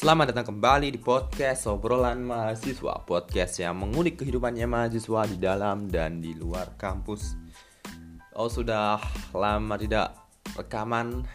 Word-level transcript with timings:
Selamat 0.00 0.32
datang 0.32 0.56
kembali 0.56 0.96
di 0.96 0.96
podcast 0.96 1.68
obrolan 1.68 2.24
mahasiswa 2.24 3.04
Podcast 3.04 3.60
yang 3.60 3.84
mengulik 3.84 4.16
kehidupannya 4.24 4.64
mahasiswa 4.64 5.28
di 5.28 5.36
dalam 5.36 5.92
dan 5.92 6.24
di 6.24 6.32
luar 6.32 6.72
kampus. 6.80 7.36
Oh 8.32 8.48
sudah 8.48 8.96
lama 9.36 9.76
tidak 9.76 10.16
rekaman. 10.56 11.28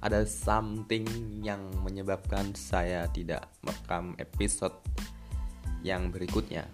Ada 0.00 0.24
something 0.24 1.04
yang 1.44 1.60
menyebabkan 1.84 2.56
saya 2.56 3.04
tidak 3.12 3.52
merekam 3.60 4.16
episode 4.16 4.80
yang 5.84 6.08
berikutnya. 6.08 6.64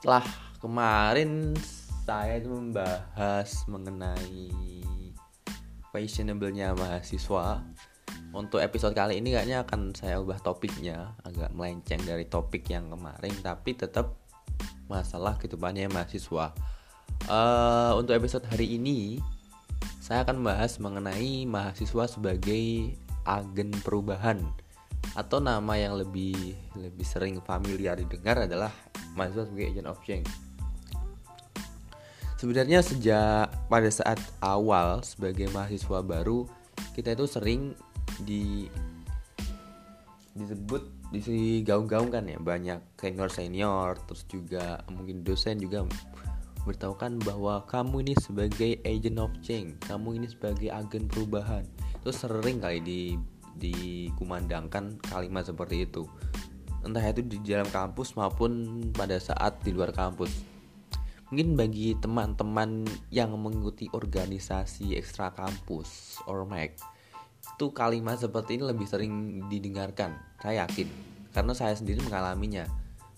Setelah 0.00 0.24
kemarin 0.64 1.52
saya 2.08 2.40
membahas 2.40 3.68
mengenai 3.68 4.48
fashionable-nya 5.92 6.72
mahasiswa 6.72 7.60
untuk 8.36 8.60
episode 8.60 8.92
kali 8.92 9.18
ini 9.18 9.32
kayaknya 9.32 9.64
akan 9.64 9.96
saya 9.96 10.20
ubah 10.20 10.36
topiknya. 10.44 11.16
Agak 11.24 11.56
melenceng 11.56 12.04
dari 12.04 12.28
topik 12.28 12.68
yang 12.68 12.92
kemarin 12.92 13.32
tapi 13.40 13.72
tetap 13.72 14.12
masalah 14.92 15.40
kehidupannya 15.40 15.88
mahasiswa. 15.88 16.52
Uh, 17.26 17.96
untuk 17.96 18.12
episode 18.12 18.44
hari 18.44 18.76
ini 18.76 19.18
saya 20.04 20.22
akan 20.22 20.44
membahas 20.44 20.76
mengenai 20.78 21.48
mahasiswa 21.48 22.04
sebagai 22.06 22.92
agen 23.24 23.72
perubahan. 23.80 24.44
Atau 25.16 25.40
nama 25.40 25.80
yang 25.80 25.96
lebih 25.96 26.36
lebih 26.76 27.06
sering 27.08 27.40
familiar 27.40 27.96
didengar 27.96 28.44
adalah 28.44 28.70
mahasiswa 29.16 29.48
sebagai 29.48 29.66
agent 29.72 29.88
of 29.88 29.98
change. 30.04 30.28
Sebenarnya 32.36 32.84
sejak 32.84 33.48
pada 33.72 33.88
saat 33.88 34.20
awal 34.44 35.00
sebagai 35.00 35.48
mahasiswa 35.56 36.04
baru 36.04 36.44
kita 36.92 37.16
itu 37.16 37.24
sering 37.24 37.72
di 38.22 38.70
disebut 40.36 40.82
di 41.10 41.64
gaung-gaungkan 41.64 42.28
ya. 42.28 42.38
Banyak 42.38 42.96
senior 43.00 43.28
senior 43.32 43.96
terus 44.04 44.22
juga 44.28 44.84
mungkin 44.92 45.24
dosen 45.24 45.60
juga 45.60 45.84
beritahukan 46.66 47.22
bahwa 47.22 47.62
kamu 47.70 48.10
ini 48.10 48.14
sebagai 48.18 48.82
agent 48.82 49.22
of 49.22 49.30
change 49.38 49.78
kamu 49.86 50.18
ini 50.22 50.26
sebagai 50.28 50.68
agen 50.68 51.08
perubahan. 51.08 51.64
Itu 52.02 52.10
sering 52.12 52.62
kali 52.62 52.80
di 52.82 53.00
dikumandangkan 53.56 55.00
kalimat 55.08 55.48
seperti 55.48 55.88
itu. 55.88 56.04
Entah 56.84 57.02
itu 57.02 57.24
di 57.24 57.40
dalam 57.42 57.66
kampus 57.72 58.14
maupun 58.14 58.78
pada 58.94 59.16
saat 59.18 59.58
di 59.64 59.72
luar 59.72 59.90
kampus. 59.90 60.30
Mungkin 61.32 61.58
bagi 61.58 61.98
teman-teman 61.98 62.86
yang 63.10 63.34
mengikuti 63.34 63.90
organisasi 63.90 64.94
ekstra 64.94 65.34
kampus 65.34 66.22
or 66.30 66.46
itu 67.56 67.72
kalimat 67.72 68.20
seperti 68.20 68.60
ini 68.60 68.68
lebih 68.68 68.84
sering 68.84 69.40
didengarkan 69.48 70.12
saya 70.44 70.68
yakin. 70.68 70.92
Karena 71.32 71.56
saya 71.56 71.72
sendiri 71.72 72.04
mengalaminya. 72.04 72.68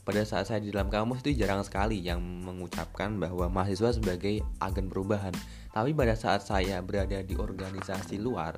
Pada 0.07 0.25
saat 0.25 0.49
saya 0.49 0.63
di 0.63 0.73
dalam 0.73 0.89
kampus 0.89 1.21
itu 1.27 1.45
jarang 1.45 1.61
sekali 1.67 2.01
yang 2.01 2.23
mengucapkan 2.23 3.19
bahwa 3.21 3.51
mahasiswa 3.51 3.93
sebagai 3.93 4.41
agen 4.63 4.89
perubahan. 4.89 5.35
Tapi 5.75 5.93
pada 5.93 6.17
saat 6.17 6.47
saya 6.47 6.81
berada 6.81 7.21
di 7.21 7.37
organisasi 7.37 8.17
luar 8.17 8.57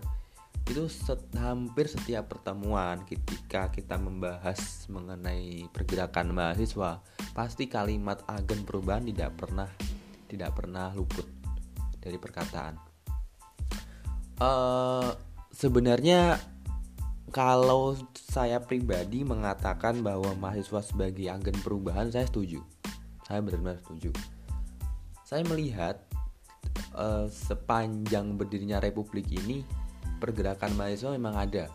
itu 0.70 0.86
set, 0.86 1.18
hampir 1.34 1.90
setiap 1.90 2.30
pertemuan 2.30 3.02
ketika 3.02 3.74
kita 3.74 3.98
membahas 3.98 4.86
mengenai 4.86 5.66
pergerakan 5.74 6.30
mahasiswa 6.30 7.02
pasti 7.34 7.66
kalimat 7.66 8.22
agen 8.30 8.62
perubahan 8.62 9.02
tidak 9.02 9.34
pernah 9.34 9.66
tidak 10.30 10.54
pernah 10.54 10.94
luput 10.94 11.26
dari 11.98 12.14
perkataan. 12.22 12.78
Uh, 14.38 15.10
sebenarnya 15.50 16.38
kalau 17.30 17.94
saya 18.14 18.58
pribadi 18.58 19.22
mengatakan 19.22 20.02
bahwa 20.02 20.34
mahasiswa 20.34 20.82
sebagai 20.82 21.30
agen 21.30 21.54
perubahan 21.62 22.10
saya 22.10 22.26
setuju. 22.26 22.58
Saya 23.26 23.38
benar-benar 23.42 23.78
setuju. 23.86 24.10
Saya 25.22 25.46
melihat 25.46 26.02
uh, 26.98 27.30
sepanjang 27.30 28.34
berdirinya 28.34 28.82
republik 28.82 29.30
ini 29.30 29.62
pergerakan 30.18 30.74
mahasiswa 30.74 31.14
memang 31.14 31.38
ada. 31.38 31.70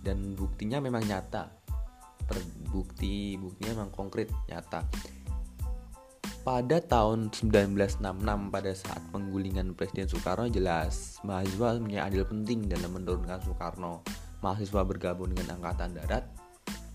Dan 0.00 0.32
buktinya 0.32 0.80
memang 0.80 1.04
nyata. 1.04 1.52
Terbukti 2.24 3.36
buktinya 3.36 3.76
memang 3.76 3.92
konkret 3.92 4.32
nyata 4.48 4.88
pada 6.44 6.76
tahun 6.76 7.32
1966 7.32 8.04
pada 8.52 8.72
saat 8.76 9.00
penggulingan 9.08 9.72
Presiden 9.72 10.12
Soekarno 10.12 10.52
jelas 10.52 11.16
mahasiswa 11.24 11.80
punya 11.80 12.04
adil 12.04 12.28
penting 12.28 12.68
dalam 12.68 12.92
menurunkan 12.92 13.40
Soekarno. 13.40 14.04
Mahasiswa 14.44 14.84
bergabung 14.84 15.32
dengan 15.32 15.56
Angkatan 15.56 15.96
Darat 15.96 16.28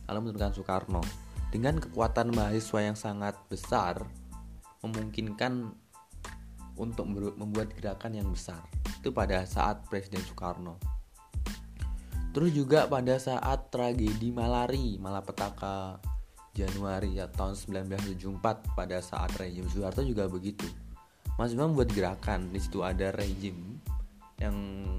lalu 0.05 0.29
menurunkan 0.29 0.53
Soekarno. 0.53 1.01
Dengan 1.49 1.81
kekuatan 1.81 2.29
mahasiswa 2.29 2.93
yang 2.93 2.93
sangat 2.93 3.33
besar 3.49 4.05
memungkinkan 4.85 5.73
untuk 6.77 7.09
membuat 7.09 7.73
gerakan 7.73 8.21
yang 8.21 8.29
besar. 8.29 8.61
Itu 9.01 9.09
pada 9.09 9.49
saat 9.49 9.81
Presiden 9.89 10.21
Soekarno. 10.29 10.77
Terus 12.37 12.53
juga 12.53 12.85
pada 12.85 13.17
saat 13.17 13.73
tragedi 13.73 14.29
malari, 14.29 15.01
malapetaka 15.01 15.97
Januari 16.59 17.15
ya, 17.15 17.31
tahun 17.31 17.55
1974 17.55 18.75
pada 18.75 18.97
saat 18.99 19.31
rejim 19.39 19.63
Soeharto 19.71 20.03
juga 20.03 20.27
begitu. 20.27 20.67
Mas 21.39 21.55
Bambang 21.55 21.71
membuat 21.71 21.95
gerakan 21.95 22.51
di 22.51 22.59
situ 22.59 22.83
ada 22.83 23.15
rejim 23.15 23.79
yang 24.43 24.55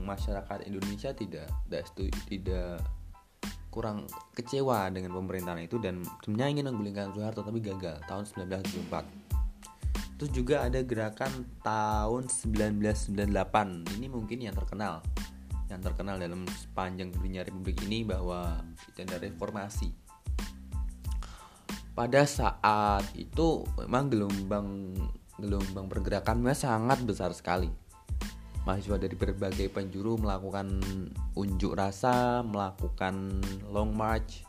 masyarakat 0.09 0.65
Indonesia 0.65 1.13
tidak 1.13 1.49
tidak 1.69 1.85
tidak 2.29 2.81
kurang 3.69 4.09
kecewa 4.35 4.91
dengan 4.91 5.15
pemerintahan 5.15 5.63
itu 5.63 5.77
dan 5.79 6.01
sebenarnya 6.25 6.51
ingin 6.61 6.67
menggulingkan 6.73 7.13
Soeharto 7.13 7.45
tapi 7.45 7.61
gagal 7.61 8.01
tahun 8.09 8.25
1974. 8.25 9.05
Terus 10.21 10.31
juga 10.37 10.65
ada 10.69 10.81
gerakan 10.85 11.49
tahun 11.65 12.29
1998 12.29 13.97
ini 13.97 14.07
mungkin 14.09 14.39
yang 14.41 14.53
terkenal 14.53 15.01
yang 15.71 15.81
terkenal 15.81 16.19
dalam 16.19 16.45
sepanjang 16.51 17.15
dunia 17.15 17.47
Republik 17.47 17.79
ini 17.87 18.03
bahwa 18.03 18.59
itu 18.91 19.01
ada 19.07 19.23
reformasi 19.23 19.95
pada 22.01 22.25
saat 22.25 23.05
itu 23.13 23.61
memang 23.77 24.09
gelombang 24.09 24.97
gelombang 25.37 25.85
pergerakannya 25.85 26.57
sangat 26.57 27.05
besar 27.05 27.29
sekali. 27.37 27.69
Mahasiswa 28.65 28.97
dari 28.97 29.13
berbagai 29.21 29.69
penjuru 29.69 30.17
melakukan 30.17 30.81
unjuk 31.37 31.77
rasa, 31.77 32.41
melakukan 32.41 33.45
long 33.69 33.93
march 33.93 34.49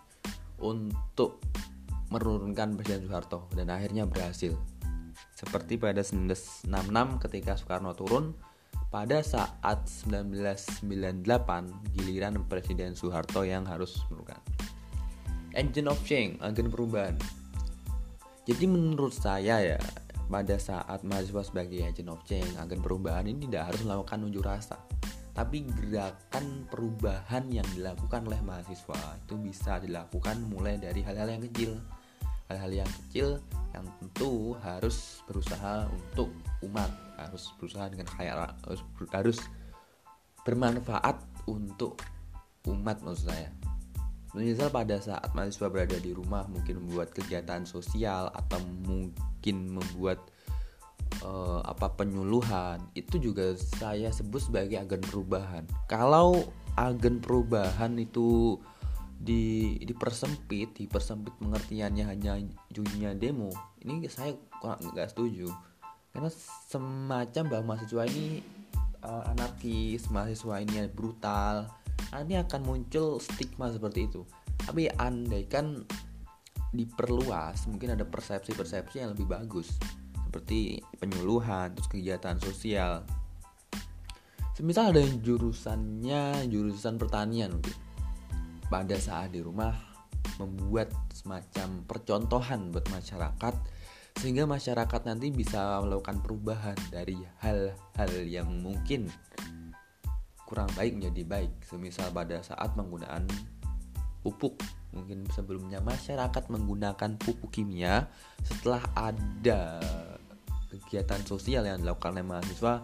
untuk 0.63 1.43
menurunkan 2.07 2.79
Presiden 2.79 3.11
Soeharto 3.11 3.51
dan 3.51 3.67
akhirnya 3.67 4.07
berhasil. 4.07 4.55
Seperti 5.35 5.75
pada 5.75 6.07
1966 6.07 6.71
ketika 7.27 7.59
Soekarno 7.59 7.91
turun, 7.99 8.31
pada 8.87 9.19
saat 9.27 9.91
1998 10.07 11.19
giliran 11.99 12.47
Presiden 12.47 12.95
Soeharto 12.95 13.43
yang 13.43 13.67
harus 13.67 13.99
menurunkan. 14.07 14.39
Engine 15.51 15.91
of 15.91 15.99
Change, 16.07 16.39
agen 16.39 16.71
perubahan 16.71 17.19
jadi 18.41 18.65
menurut 18.65 19.13
saya 19.13 19.61
ya 19.61 19.79
pada 20.31 20.55
saat 20.57 21.03
mahasiswa 21.03 21.43
sebagai 21.43 21.83
agent 21.83 22.09
of 22.09 22.23
change 22.23 22.49
agen 22.57 22.79
perubahan 22.79 23.27
ini 23.27 23.51
tidak 23.51 23.73
harus 23.73 23.81
melakukan 23.83 24.19
unjuk 24.23 24.47
rasa. 24.47 24.79
Tapi 25.31 25.63
gerakan 25.63 26.67
perubahan 26.67 27.47
yang 27.51 27.67
dilakukan 27.71 28.27
oleh 28.27 28.41
mahasiswa 28.43 29.19
itu 29.21 29.35
bisa 29.39 29.79
dilakukan 29.79 30.43
mulai 30.47 30.75
dari 30.75 31.03
hal-hal 31.03 31.37
yang 31.37 31.43
kecil. 31.51 31.79
Hal-hal 32.51 32.83
yang 32.83 32.91
kecil 33.05 33.39
yang 33.71 33.87
tentu 33.99 34.55
harus 34.59 35.23
berusaha 35.23 35.87
untuk 35.87 36.35
umat 36.67 36.91
harus 37.15 37.53
berusaha 37.55 37.87
dengan 37.87 38.07
kayak 38.11 38.57
harus, 38.65 38.81
harus 39.13 39.39
bermanfaat 40.43 41.21
untuk 41.47 42.01
umat 42.67 42.99
maksud 43.05 43.31
saya 43.31 43.49
Misal 44.31 44.71
pada 44.71 44.95
saat 44.95 45.27
mahasiswa 45.35 45.67
berada 45.67 45.99
di 45.99 46.15
rumah 46.15 46.47
mungkin 46.47 46.79
membuat 46.79 47.11
kegiatan 47.11 47.67
sosial 47.67 48.31
atau 48.31 48.63
mungkin 48.87 49.75
membuat 49.75 50.23
uh, 51.19 51.59
apa 51.67 51.91
penyuluhan 51.99 52.79
itu 52.95 53.19
juga 53.19 53.51
saya 53.59 54.07
sebut 54.07 54.39
sebagai 54.39 54.79
agen 54.79 55.03
perubahan. 55.03 55.67
Kalau 55.91 56.47
agen 56.79 57.19
perubahan 57.19 57.99
itu 57.99 58.55
di 59.21 59.77
dipersempit, 59.83 60.79
dipersempit 60.79 61.35
pengertiannya 61.37 62.05
hanya 62.09 62.39
dunia 62.73 63.13
demo, 63.13 63.53
ini 63.83 64.07
saya 64.07 64.33
nggak 64.63 65.11
setuju. 65.11 65.51
Karena 66.11 66.31
semacam 66.67 67.43
bahwa 67.47 67.63
mahasiswa 67.75 68.03
ini 68.07 68.41
uh, 69.05 69.31
anarkis, 69.31 70.09
mahasiswa 70.09 70.55
ini 70.63 70.89
brutal, 70.89 71.69
ini 72.19 72.35
akan 72.35 72.61
muncul 72.67 73.23
stigma 73.23 73.71
seperti 73.71 74.11
itu. 74.11 74.27
Tapi 74.67 74.91
andaikan 74.99 75.87
diperluas 76.71 77.67
mungkin 77.67 77.95
ada 77.95 78.03
persepsi-persepsi 78.03 78.99
yang 78.99 79.15
lebih 79.15 79.31
bagus. 79.31 79.79
Seperti 80.27 80.83
penyuluhan 80.99 81.75
terus 81.75 81.87
kegiatan 81.87 82.35
sosial. 82.39 83.07
Semisal 84.51 84.91
ada 84.91 84.99
yang 84.99 85.23
jurusannya 85.23 86.51
jurusan 86.51 86.99
pertanian 86.99 87.55
mungkin. 87.55 87.75
Pada 88.67 88.95
saat 88.99 89.31
di 89.31 89.43
rumah 89.43 89.75
membuat 90.39 90.91
semacam 91.11 91.83
percontohan 91.87 92.71
buat 92.71 92.87
masyarakat 92.91 93.55
sehingga 94.19 94.43
masyarakat 94.43 95.01
nanti 95.07 95.31
bisa 95.31 95.79
melakukan 95.79 96.19
perubahan 96.19 96.75
dari 96.91 97.15
hal-hal 97.39 98.11
yang 98.27 98.51
mungkin 98.59 99.07
kurang 100.51 100.67
baik 100.75 100.99
menjadi 100.99 101.23
baik. 101.23 101.51
Semisal 101.63 102.11
pada 102.11 102.43
saat 102.43 102.75
penggunaan 102.75 103.23
pupuk. 104.19 104.59
Mungkin 104.91 105.23
sebelumnya 105.31 105.79
masyarakat 105.79 106.51
menggunakan 106.51 107.15
pupuk 107.15 107.55
kimia 107.55 108.11
setelah 108.43 108.83
ada 108.91 109.79
kegiatan 110.67 111.23
sosial 111.23 111.63
yang 111.63 111.79
dilakukan 111.79 112.19
oleh 112.19 112.27
mahasiswa 112.27 112.83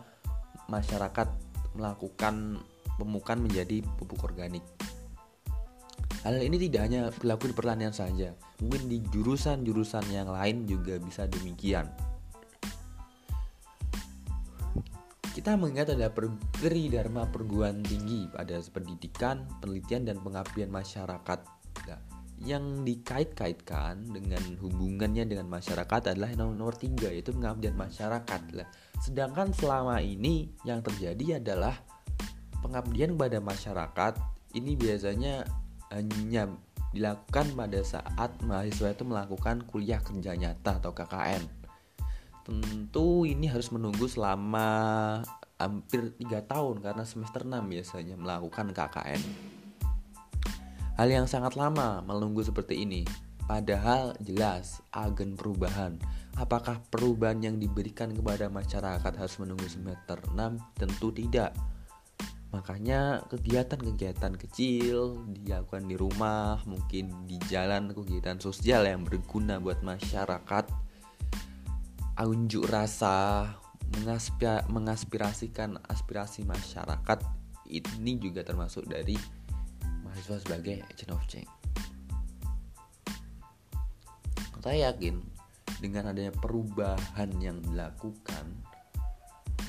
masyarakat 0.72 1.28
melakukan 1.76 2.64
pemukan 2.96 3.38
menjadi 3.44 3.84
pupuk 4.00 4.24
organik. 4.24 4.64
Hal 6.24 6.40
ini 6.40 6.60
tidak 6.68 6.82
hanya 6.88 7.02
berlaku 7.12 7.52
di 7.52 7.56
pertanian 7.56 7.96
saja, 7.96 8.36
mungkin 8.60 8.92
di 8.92 9.00
jurusan-jurusan 9.00 10.12
yang 10.12 10.28
lain 10.32 10.68
juga 10.68 11.00
bisa 11.00 11.24
demikian. 11.30 11.88
Kita 15.38 15.54
mengingat 15.54 15.94
ada 15.94 16.10
Tri 16.58 16.90
Dharma 16.90 17.30
Perguruan 17.30 17.86
Tinggi 17.86 18.26
pada 18.26 18.58
pendidikan, 18.74 19.46
penelitian, 19.62 20.10
dan 20.10 20.18
pengabdian 20.18 20.74
masyarakat. 20.74 21.40
Nah, 21.86 22.02
yang 22.42 22.82
dikait-kaitkan 22.82 24.02
dengan 24.18 24.42
hubungannya 24.58 25.30
dengan 25.30 25.46
masyarakat 25.46 26.18
adalah 26.18 26.34
nomor, 26.34 26.58
nomor 26.58 26.76
tiga 26.82 27.14
yaitu 27.14 27.38
pengabdian 27.38 27.78
masyarakat. 27.78 28.42
Lah, 28.58 28.66
sedangkan 28.98 29.54
selama 29.54 30.02
ini 30.02 30.50
yang 30.66 30.82
terjadi 30.82 31.38
adalah 31.38 31.78
pengabdian 32.66 33.14
kepada 33.14 33.38
masyarakat 33.38 34.14
ini 34.58 34.74
biasanya 34.74 35.46
hanya 35.94 36.50
dilakukan 36.98 37.54
pada 37.54 37.86
saat 37.86 38.34
mahasiswa 38.42 38.90
itu 38.90 39.06
melakukan 39.06 39.70
kuliah 39.70 40.02
kerja 40.02 40.34
nyata 40.34 40.82
atau 40.82 40.98
KKN. 40.98 41.67
Tentu 42.48 43.28
ini 43.28 43.52
harus 43.52 43.68
menunggu 43.76 44.08
selama 44.08 45.20
hampir 45.60 46.16
tiga 46.16 46.40
tahun 46.48 46.80
karena 46.80 47.04
semester 47.04 47.44
6 47.44 47.60
biasanya 47.60 48.16
melakukan 48.16 48.72
KKN. 48.72 49.22
Hal 50.96 51.12
yang 51.12 51.28
sangat 51.28 51.60
lama 51.60 52.00
menunggu 52.08 52.48
seperti 52.48 52.88
ini. 52.88 53.04
Padahal 53.44 54.16
jelas 54.24 54.80
agen 54.96 55.36
perubahan. 55.36 56.00
Apakah 56.40 56.80
perubahan 56.88 57.44
yang 57.44 57.60
diberikan 57.60 58.16
kepada 58.16 58.48
masyarakat 58.48 59.14
harus 59.20 59.36
menunggu 59.44 59.68
semester 59.68 60.16
6? 60.32 60.80
Tentu 60.80 61.12
tidak 61.12 61.52
Makanya 62.48 63.28
kegiatan-kegiatan 63.28 64.40
kecil 64.40 65.20
dilakukan 65.36 65.84
di 65.84 66.00
rumah, 66.00 66.64
mungkin 66.64 67.28
di 67.28 67.36
jalan 67.52 67.92
kegiatan 67.92 68.40
sosial 68.40 68.88
yang 68.88 69.04
berguna 69.04 69.60
buat 69.60 69.84
masyarakat. 69.84 70.87
Unjuk 72.18 72.66
rasa, 72.66 73.46
mengaspirasikan 74.68 75.78
aspirasi 75.86 76.44
masyarakat 76.44 77.22
ini 77.70 78.18
juga 78.18 78.42
termasuk 78.42 78.90
dari 78.90 79.14
mahasiswa 80.02 80.42
sebagai 80.42 80.82
agent 80.82 81.12
of 81.14 81.22
change. 81.30 81.52
Saya 84.66 84.92
yakin 84.92 85.22
dengan 85.78 86.10
adanya 86.10 86.34
perubahan 86.34 87.30
yang 87.38 87.62
dilakukan 87.62 88.46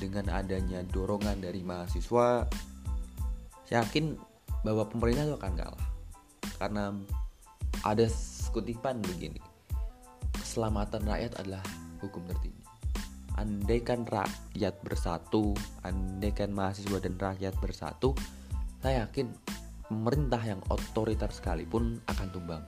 dengan 0.01 0.31
adanya 0.31 0.81
dorongan 0.89 1.43
dari 1.43 1.61
mahasiswa 1.61 2.47
saya 3.67 3.85
yakin 3.85 4.17
bahwa 4.65 4.89
pemerintah 4.89 5.29
itu 5.29 5.35
akan 5.37 5.53
kalah 5.53 5.87
karena 6.57 6.83
ada 7.85 8.07
kutipan 8.49 8.97
begini 9.05 9.39
keselamatan 10.33 11.05
rakyat 11.05 11.37
adalah 11.37 11.63
hukum 11.99 12.25
tertinggi. 12.25 12.63
Andaikan 13.39 14.03
rakyat 14.03 14.75
bersatu 14.83 15.55
andaikan 15.87 16.51
mahasiswa 16.51 16.99
dan 16.99 17.15
rakyat 17.15 17.55
bersatu 17.63 18.11
saya 18.83 19.07
yakin 19.07 19.31
pemerintah 19.87 20.43
yang 20.43 20.59
otoriter 20.67 21.31
sekalipun 21.31 22.03
akan 22.07 22.27
tumbang. 22.35 22.63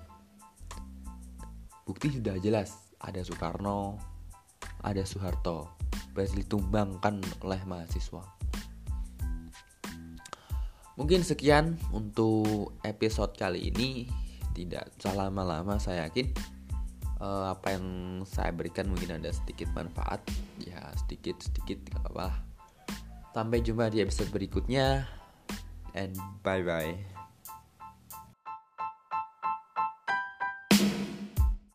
Bukti 1.83 2.13
sudah 2.13 2.39
jelas 2.39 2.75
ada 3.03 3.19
Soekarno 3.19 4.11
ada 4.81 5.03
Soeharto. 5.05 5.77
Berhasil 6.11 6.43
ditumbangkan 6.43 7.23
oleh 7.45 7.61
mahasiswa. 7.63 8.25
Mungkin 10.99 11.23
sekian 11.23 11.79
untuk 11.95 12.75
episode 12.83 13.33
kali 13.39 13.71
ini. 13.71 14.05
Tidak 14.51 14.99
usah 14.99 15.15
lama-lama 15.15 15.79
saya 15.79 16.11
yakin 16.11 16.27
uh, 17.21 17.53
apa 17.53 17.77
yang 17.77 17.85
saya 18.25 18.49
berikan 18.51 18.89
mungkin 18.89 19.21
ada 19.21 19.29
sedikit 19.29 19.69
manfaat. 19.77 20.19
Ya 20.57 20.81
sedikit 21.05 21.37
sedikit 21.39 21.77
gak 21.93 22.01
apa-apa. 22.09 22.27
Sampai 23.31 23.63
jumpa 23.63 23.87
di 23.93 24.03
episode 24.03 24.33
berikutnya 24.33 25.07
and 25.95 26.17
bye 26.43 26.65
bye. 26.65 27.20